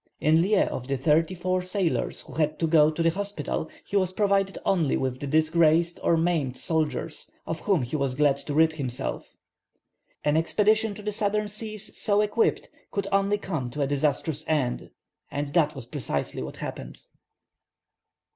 In 0.19 0.41
lieu 0.41 0.61
of 0.61 0.87
the 0.87 0.97
thirty 0.97 1.35
four 1.35 1.61
sailors 1.61 2.21
who 2.21 2.33
had 2.33 2.57
to 2.57 2.65
go 2.65 2.89
to 2.89 3.03
the 3.03 3.11
hospital, 3.11 3.69
he 3.85 3.95
was 3.95 4.11
provided 4.11 4.57
only 4.65 4.97
with 4.97 5.19
disgraced 5.29 5.99
or 6.01 6.17
maimed 6.17 6.57
soldiers, 6.57 7.29
of 7.45 7.59
whom 7.59 7.83
he 7.83 7.95
was 7.95 8.15
glad 8.15 8.37
to 8.37 8.53
rid 8.55 8.73
himself. 8.73 9.35
An 10.23 10.37
expedition 10.37 10.95
to 10.95 11.03
the 11.03 11.11
southern 11.11 11.47
seas, 11.47 11.95
so 11.95 12.21
equipped, 12.21 12.71
could 12.89 13.05
only 13.11 13.37
come 13.37 13.69
to 13.69 13.83
a 13.83 13.85
disastrous 13.85 14.43
end; 14.47 14.89
and 15.29 15.49
that 15.53 15.75
was 15.75 15.85
precisely 15.85 16.41
what 16.41 16.55
happened. 16.55 17.03